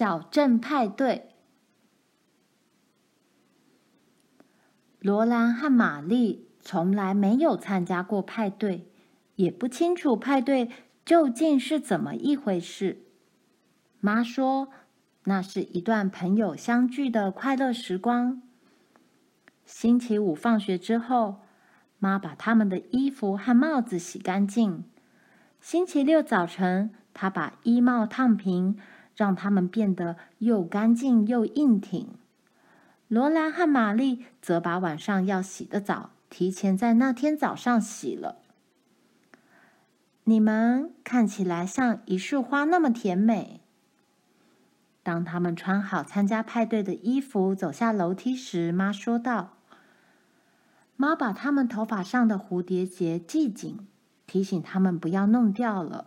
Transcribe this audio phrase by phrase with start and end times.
[0.00, 1.28] 小镇派对。
[4.98, 8.90] 罗兰和玛丽从来没有参加过派对，
[9.36, 10.70] 也不清楚派对
[11.04, 13.02] 究竟是怎么一回事。
[14.00, 14.68] 妈说，
[15.24, 18.40] 那是一段朋友相聚的快乐时光。
[19.66, 21.42] 星期五放学之后，
[21.98, 24.82] 妈把他们的衣服和帽子洗干净。
[25.60, 28.78] 星期六早晨，她把衣帽烫平，
[29.20, 32.08] 让他们变得又干净又硬挺。
[33.06, 38.38] 罗兰和玛丽则把晚上要洗的澡提前在那天早上洗了。
[40.24, 43.60] 你们看起来像一束花那么甜美。
[45.02, 49.58] 当他们穿好参加派对的衣服走下楼梯时，妈说道
[50.96, 53.86] ：“妈把他们头发上的蝴蝶结系紧，
[54.26, 56.06] 提醒他们不要弄掉了。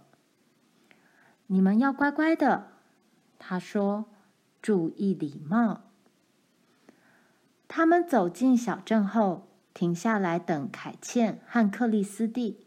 [1.45, 2.69] 你们要乖乖的。”
[3.45, 4.05] 他说
[4.61, 5.81] ：“注意礼貌。”
[7.67, 12.65] 他们走进小镇后，停下来等凯茜和克里斯蒂。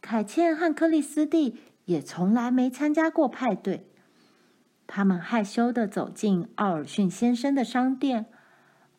[0.00, 3.88] 凯茜和克里斯蒂也从来没参加过派对。
[4.88, 8.26] 他们害羞地走进奥尔逊先生的商店。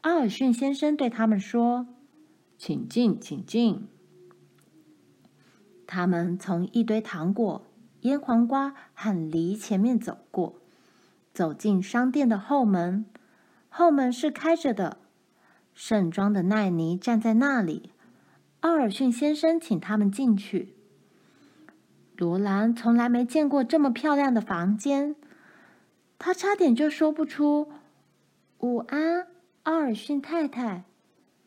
[0.02, 1.88] 奥尔逊先生对他们说
[2.58, 3.88] ：“请进，请进。”
[5.86, 7.66] 他们从一堆糖果、
[8.02, 10.62] 腌黄瓜和梨前面走过，
[11.38, 13.06] 走进商店的后门。
[13.70, 14.98] 后门是开着的。
[15.76, 17.92] 盛装的奈尼站在那里，
[18.62, 20.74] 奥尔逊先生请他们进去。
[22.16, 25.16] 罗兰从来没见过这么漂亮的房间，
[26.18, 27.72] 他差点就说不出
[28.58, 29.28] “午安，
[29.62, 30.86] 奥尔逊太太”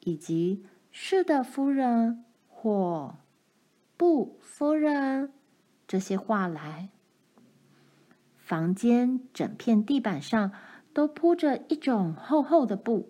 [0.05, 3.17] 以及“是的，夫人”或
[3.99, 5.33] “不，夫人”
[5.89, 6.91] 这些话来。
[8.51, 10.51] 房间整片地板上
[10.93, 13.09] 都铺着一种厚厚的布。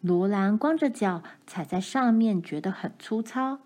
[0.00, 3.58] 罗兰光着脚踩在上面，觉得很粗糙。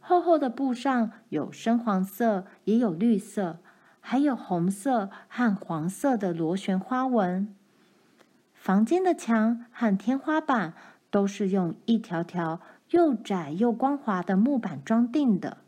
[0.00, 3.60] 厚厚的布上有深黄色，也有绿色，
[4.00, 7.54] 还有红色和黄色的螺旋花纹。
[8.52, 10.74] 房间的墙和天花板
[11.12, 12.60] 都是用一条条
[12.90, 15.58] 又窄又光滑的木板装订的。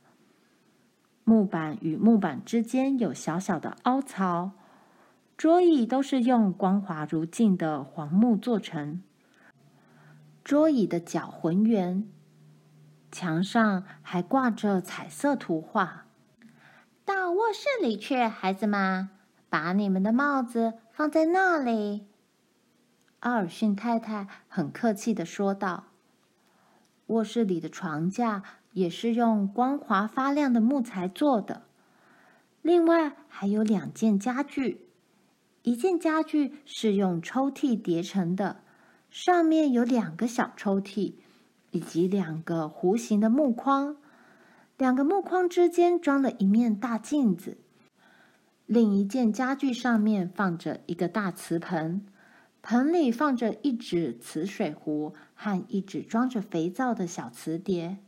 [1.24, 4.52] 木板与木板之间有小小的凹槽。
[5.36, 9.02] 桌椅都是用光滑如镜的黄木做成。
[10.44, 12.08] 桌椅的脚浑圆，
[13.10, 16.06] 墙上还挂着彩色图画。
[17.04, 19.08] 到卧室里去，孩子们，
[19.48, 22.06] 把你们的帽子放在那里。
[23.20, 25.84] 奥尔逊太太很客气地说道。
[27.06, 31.62] 卧室里的床架也是用光滑发亮的木材做的。
[32.60, 34.88] 另外还有两件家具，
[35.62, 38.62] 一件家具是用抽屉叠成的。
[39.10, 41.14] 上面有两个小抽屉，
[41.70, 43.96] 以及两个弧形的木框。
[44.78, 47.58] 两个木框之间装了一面大镜子。
[48.64, 52.06] 另一件家具上面放着一个大瓷盆，
[52.62, 57.98] 盆里放着一只瓷水壶和一只装着肥皂的小瓷碟。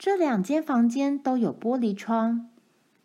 [0.00, 2.48] 这两间房间都有玻璃窗，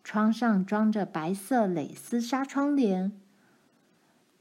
[0.02, 3.12] 窗上装着白色蕾丝纱窗帘。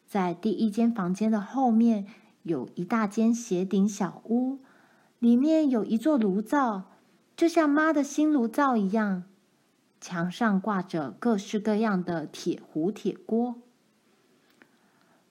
[0.07, 2.07] 在第一间房间的后面，
[2.43, 4.59] 有一大间斜顶小屋，
[5.19, 6.83] 里面有一座炉灶，
[7.35, 9.25] 就像妈的新炉灶一样。
[9.99, 13.55] 墙上挂着各式各样的铁壶、铁锅。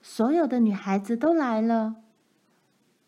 [0.03, 1.97] 所有的女孩子都来了。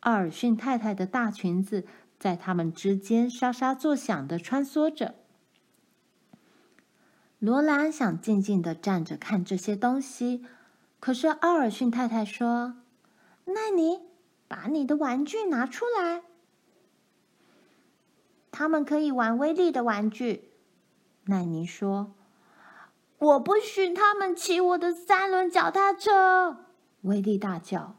[0.01, 1.85] 奥尔逊太太的大裙子
[2.19, 5.15] 在他们之间沙沙作响的穿梭着。
[7.39, 10.45] 罗兰想静静的站着看这些东西，
[10.99, 12.77] 可是奥尔逊太太说。
[13.45, 14.01] 奈尼，
[14.49, 16.23] 把你的玩具拿出来。
[18.51, 20.51] 他们可以玩威力的玩具。
[21.27, 22.15] 奈尼说
[23.19, 26.65] ：“我不许他们骑我的三轮脚踏车。”
[27.03, 27.99] 威力大叫：“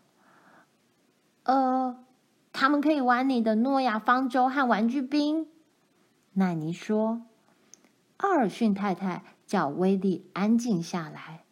[1.43, 2.03] 呃，
[2.59, 5.45] 他们可以玩你的诺亚方舟和玩具兵。”
[6.33, 7.21] 奈尼说
[8.18, 11.44] ：“奥尔逊太太叫威力安静下来。”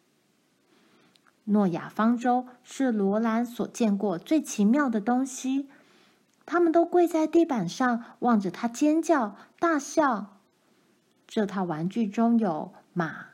[1.48, 5.68] 诺亚方舟是罗兰所见过最奇妙的东西。
[6.44, 10.38] 他们都跪在地板上，望着他尖叫大笑。
[11.28, 13.26] 这套玩具中有马、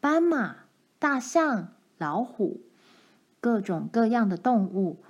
[0.00, 0.56] 斑马、
[0.98, 2.60] 大象、老虎，
[3.40, 5.02] 各种各样的动物，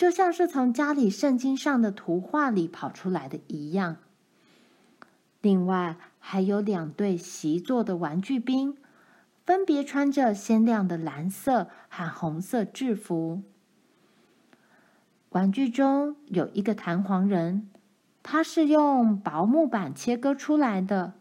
[0.00, 3.98] 就像是从家里圣经上的图画里跑出来的一样。
[5.42, 8.78] 另外还有两对习作的玩具兵。
[9.44, 13.42] 分别穿着鲜亮的蓝色和红色制服。
[15.30, 17.68] 玩具中有一个弹簧人，
[18.22, 21.14] 它是用薄木板切割出来的，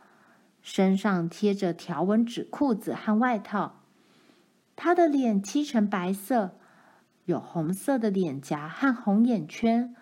[0.62, 3.82] 身上贴着条纹纸裤子和外套。
[4.76, 6.59] 他的脸漆成白色，
[7.30, 9.96] 有红色的脸颊和红眼圈，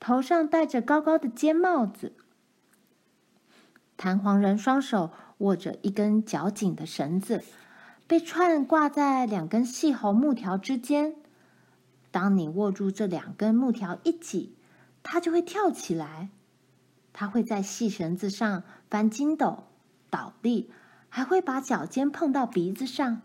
[0.00, 2.16] 头上戴着高高的尖帽子。
[3.96, 7.44] 弹簧人双手握着一根绞紧的绳子，
[8.08, 11.14] 被串挂在两根细红木条之间。
[12.10, 14.56] 当你握住这两根木条一挤，
[15.04, 16.30] 它就会跳起来。
[17.12, 19.68] 它会在细绳子上翻筋斗、
[20.10, 20.72] 倒立，
[21.08, 23.22] 还会把脚尖碰到鼻子上。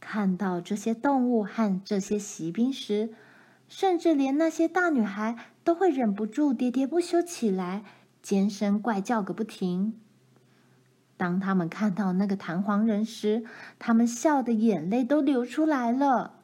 [0.00, 3.14] 看到这些动物和这些骑兵时，
[3.68, 7.84] 甚至连那些大女孩都会忍不住喋喋不休起来，
[8.22, 10.00] 尖声怪叫个不停。
[11.16, 13.44] 当他们看到那个弹簧人时，
[13.78, 16.40] 他们笑得眼泪都流出来了。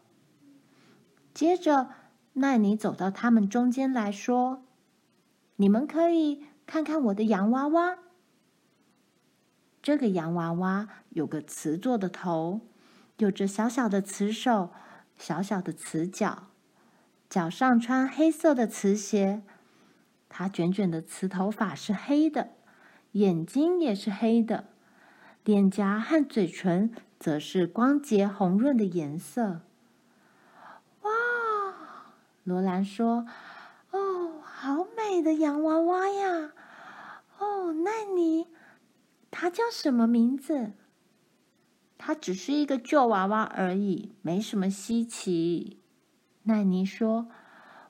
[1.33, 1.89] 接着，
[2.35, 4.63] 奈尼走到他们中间来说
[5.57, 7.97] ：“你们可以看看我的洋娃娃。
[9.83, 12.61] 这个洋娃娃有个瓷做的头，
[13.19, 14.71] 有着小小的瓷手，
[15.17, 16.49] 小小的瓷脚，
[17.31, 19.43] 脚上穿黑色的瓷鞋。
[20.29, 22.51] 她卷卷的瓷头发是黑的，
[23.13, 24.67] 眼睛也是黑的，
[25.45, 29.63] 脸颊和嘴唇则是光洁红润的颜色。”
[31.01, 31.11] 哇
[32.45, 33.27] 罗兰说
[33.93, 36.53] ：“哦，好美的洋娃娃呀！
[37.39, 38.49] 哦，奈尼，
[39.31, 40.73] 它叫什么名字？
[41.99, 45.81] 它只是一个旧娃娃而已，没什么稀奇。”
[46.45, 47.29] 奈尼说：“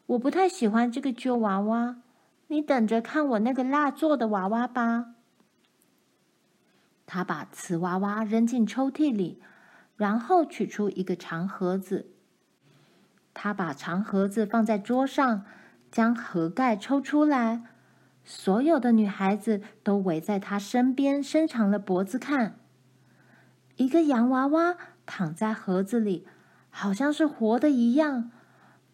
[0.06, 1.96] 我不太喜欢这个旧娃娃，
[2.46, 5.14] 你等着看我那个蜡做的娃娃吧。”
[7.04, 9.40] 他把瓷娃娃扔进抽屉里，
[9.96, 12.10] 然后取出一个长盒子。
[13.32, 15.44] 他把长盒子放在桌上，
[15.90, 17.62] 将盒盖抽出来。
[18.24, 22.58] 所有的女孩子都围在他身边，伸长了脖子看。
[23.76, 26.26] 一个洋娃娃躺在盒子里，
[26.70, 28.30] 好像是活的一样。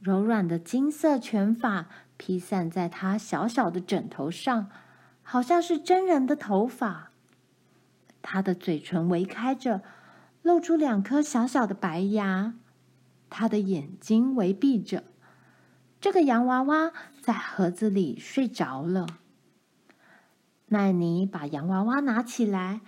[0.01, 1.87] 柔软的金色卷发
[2.17, 4.69] 披散在他小小的枕头上，
[5.23, 7.13] 好像是真人的头发。
[8.21, 9.83] 他的嘴唇微开着，
[10.43, 12.55] 露出两颗小小的白牙。
[13.31, 15.05] 他的眼睛微闭着，
[16.01, 19.07] 这个洋娃娃在盒子里睡着了。
[20.67, 22.81] 奈尼把洋娃娃拿起来，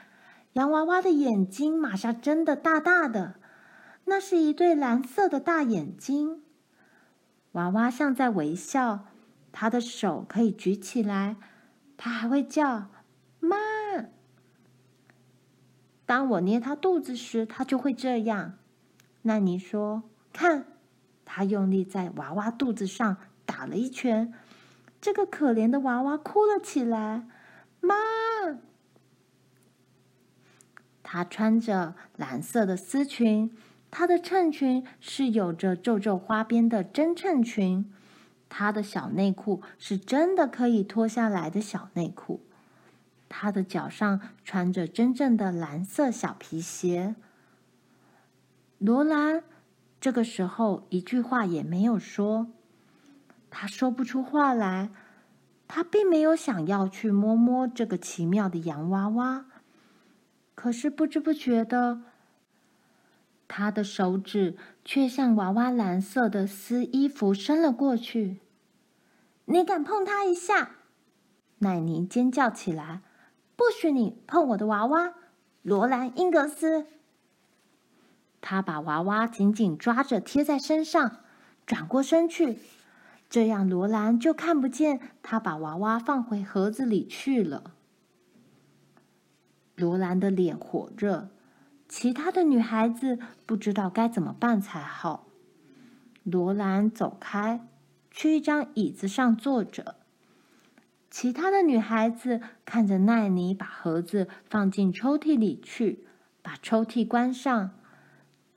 [0.54, 3.34] 洋娃娃的眼睛马上睁得大大的，
[4.04, 6.42] 那是一对蓝色的大眼睛。
[7.52, 9.06] 娃娃像在微笑，
[9.50, 11.36] 他的手可以举起来，
[11.96, 12.86] 他还会叫
[13.40, 13.56] “妈”。
[16.06, 18.54] 当我捏他肚子时，他就会这样。
[19.22, 20.04] 奈尼说。
[20.32, 20.66] 看，
[21.24, 24.34] 他用力在娃娃肚子上打了一拳，
[25.00, 27.28] 这个可怜的娃娃哭了起来。
[27.80, 27.94] 妈！
[31.14, 33.56] 她穿着蓝色的丝裙，
[33.88, 37.88] 她的衬裙是有着皱皱花边的真衬裙，
[38.48, 42.40] 她的小内裤是真的可以脱下来的小内裤，
[43.28, 47.14] 她的脚上穿着真正的蓝色小皮鞋。
[48.78, 49.44] 罗兰。
[50.00, 52.48] 这个时候，一句话也没有说。
[53.50, 54.90] 他说不出话来。
[55.68, 59.46] 他并没有想要去摸摸这个奇妙的洋娃娃，
[60.64, 62.00] 可是不知不觉的，
[63.46, 68.40] 他的手指却向娃娃蓝色的丝衣服伸了过去。
[69.44, 70.76] “你敢碰它一下？”
[71.60, 73.02] 奈尼尖叫起来
[73.56, 75.12] ，“不许你碰我的娃娃，
[75.60, 76.86] 罗兰·英格斯！”
[78.40, 81.18] 他把娃娃紧紧抓着，贴在身上，
[81.66, 82.58] 转过身去，
[83.28, 87.72] 这样罗兰就看不见他把娃娃放回盒子里去了。
[89.76, 91.28] 罗兰的脸火热，
[91.88, 95.26] 其他的女孩子不知道该怎么办才好。
[96.22, 97.66] 罗兰走开，
[98.10, 99.96] 去一张椅子上坐着。
[101.10, 106.04] 其他的女孩子看着奈尼把盒子放进抽屉里去，
[106.42, 107.70] 把抽屉关上。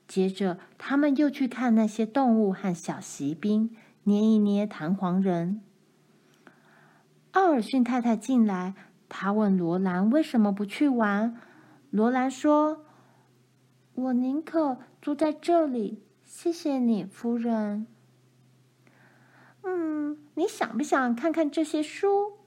[0.08, 5.60] 接着，他们又去看那些动物和小骑兵，捏一捏弹簧人。
[7.32, 8.74] 奥尔逊太太进来，
[9.08, 11.40] 他问罗兰为什么不去玩。
[11.90, 12.84] 罗兰说
[13.94, 17.86] ：“我宁可住在这里，谢谢你，夫人。”
[19.64, 22.38] 嗯，你想不想看看这些书？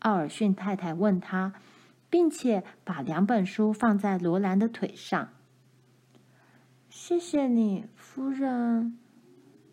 [0.00, 1.54] 奥尔逊太太问他。
[2.08, 5.28] 并且把两本书放在罗兰的腿上。
[6.88, 8.96] 谢谢你，夫人。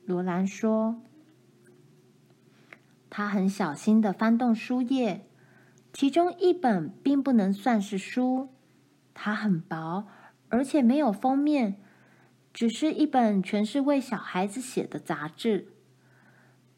[0.05, 1.00] 罗兰说。
[3.10, 5.27] 他很小心的翻动书页，
[5.93, 8.50] 其中一本并不能算是书，
[9.13, 10.07] 它很薄，
[10.50, 11.75] 而且没有封面，
[12.51, 15.67] 只是一本全是为小孩子写的杂志。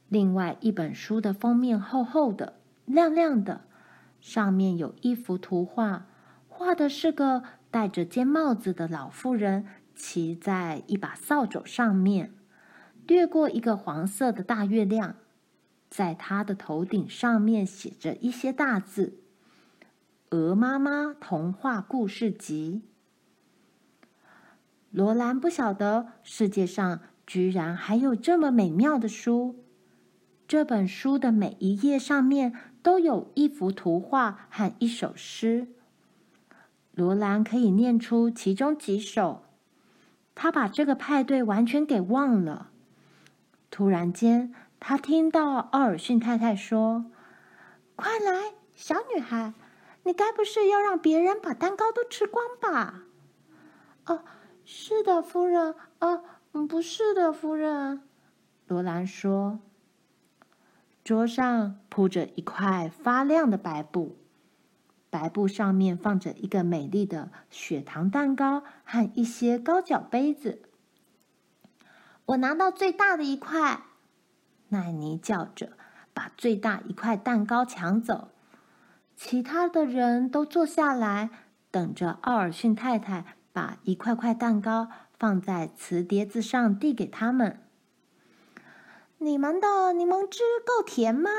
[0.10, 3.62] 另外一本书的封面厚厚的、亮亮的，
[4.20, 6.08] 上面有一幅图画，
[6.50, 7.42] 画的是个
[7.72, 12.34] 戴着尖帽子的老妇人，骑在一把扫帚上面，
[13.08, 15.16] 掠过一个黄色的大月亮。
[15.96, 19.20] 在他的头顶上面写着一些大字
[20.32, 22.82] ：“鹅妈妈童话故事集。”
[24.92, 29.64] 罗兰不晓得世界上居然还有这么美妙的书。
[30.46, 35.70] 这本书的每一页上面都有一幅图画和一首诗。
[36.92, 39.46] 罗兰可以念出其中几首。
[40.36, 42.72] 他把这个派对完全给忘了。
[43.72, 44.54] 突然间，
[44.88, 47.06] 他听到奥尔逊太太说
[47.98, 49.56] ：“快来，小女孩，
[50.04, 53.02] 你该不是要让别人把蛋糕都吃光吧
[54.06, 54.24] ？”“哦，
[54.64, 55.74] 是的，夫人。
[56.02, 56.24] ”“哦，
[56.70, 58.04] 不是的，夫人。”
[58.70, 59.58] 罗兰说。
[61.04, 64.16] 桌上铺着一块发亮的白布，
[65.10, 70.62] 白布上面放着一个美丽的血糖蛋糕和一些高脚杯子。
[72.26, 73.82] 我拿到最大的一块。
[74.76, 75.72] 奈尼叫着，
[76.14, 78.28] 把最大一块蛋糕抢走。
[79.16, 81.30] 其他的人都坐下来，
[81.72, 87.62] 等着奥尔逊太太把一块块蛋糕放在瓷碟子上递给他们。
[89.20, 91.30] 你们的柠檬汁够甜吗？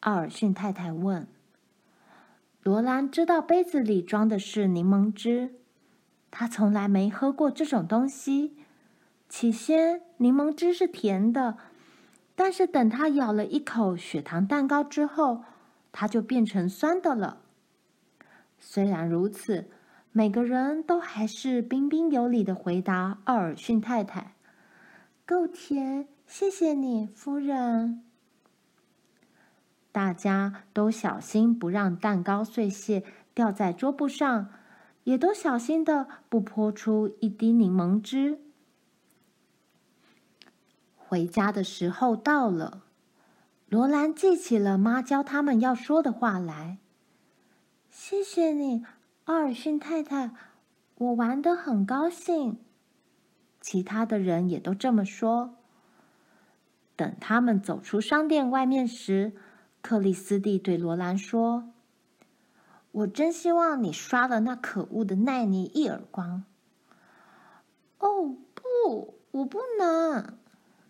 [0.00, 1.28] 奥尔逊太太问。
[2.64, 5.54] 罗兰知道杯子里装的是柠檬汁，
[6.32, 8.56] 他从来没喝过这种东西。
[9.28, 11.56] 起先，柠檬汁是甜的。
[12.36, 15.44] 但是等他咬了一口血糖蛋糕之后，
[15.92, 17.42] 它就变成酸的了。
[18.58, 19.68] 虽然如此，
[20.10, 24.34] 每个人都还是彬彬有礼的回答奥尔逊太太
[25.24, 28.02] ：“够甜，谢谢你，夫人。”
[29.92, 34.48] 大家都小心不让蛋糕碎屑掉在桌布上，
[35.04, 38.40] 也都小心的不泼出一滴柠檬汁。
[41.14, 42.82] 回家的时候到了，
[43.68, 46.78] 罗兰记起了妈教他们要说的话来。
[47.88, 48.84] 谢谢你，
[49.26, 50.34] 奥尔逊太太，
[50.96, 52.58] 我玩得很高兴。
[53.60, 55.54] 其他的人也都这么说。
[56.96, 59.34] 等他们走出商店外面时，
[59.82, 61.70] 克里斯蒂对罗兰说
[62.90, 66.42] ：“我真希望你刷了那可恶的奈尼一耳光。”
[68.02, 70.38] 哦，不，我不能。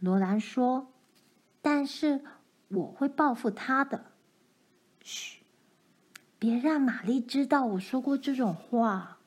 [0.04, 0.92] 罗兰说
[1.62, 2.22] ：“但是
[2.68, 4.04] 我会报复他的。”
[5.02, 5.42] 嘘，
[6.38, 9.18] 别让玛丽知道我说过这种话。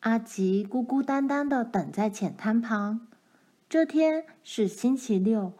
[0.00, 3.08] 阿吉孤孤单单的等在浅滩旁。
[3.68, 5.52] 这天是星期六，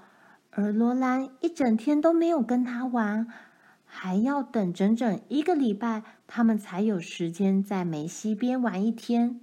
[0.50, 3.26] 而罗兰一整天都没有跟他玩，
[3.84, 9.40] 还要等整整一个礼拜，他们才有时间在梅溪边玩一天。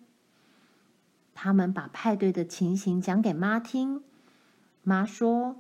[1.36, 4.02] 他们把派对的情形讲给妈听。
[4.82, 5.58] 妈说：“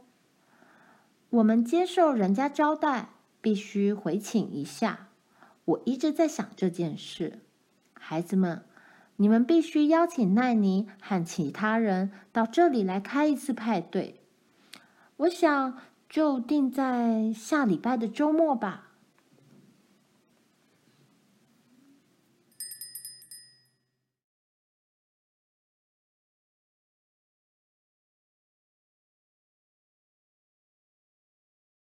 [1.29, 3.10] 我们接受人家招待，
[3.41, 5.10] 必须回请一下。
[5.65, 7.41] 我一直在想这件事。
[7.94, 8.63] 孩子们，
[9.17, 14.22] 你们必须邀请奈尼和其他人到这里来开一次派对。
[15.17, 15.77] 我想
[16.08, 18.84] 就定在下礼拜的周末吧。”